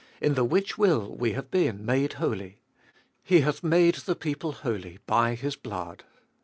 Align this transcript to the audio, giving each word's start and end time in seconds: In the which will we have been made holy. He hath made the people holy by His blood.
In 0.19 0.33
the 0.33 0.43
which 0.43 0.79
will 0.79 1.15
we 1.15 1.33
have 1.33 1.51
been 1.51 1.85
made 1.85 2.13
holy. 2.13 2.57
He 3.23 3.41
hath 3.41 3.61
made 3.63 3.93
the 3.93 4.15
people 4.15 4.51
holy 4.51 4.97
by 5.05 5.35
His 5.35 5.55
blood. 5.55 6.05